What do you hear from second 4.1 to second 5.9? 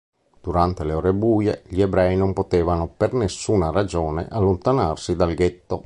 allontanarsi dal ghetto.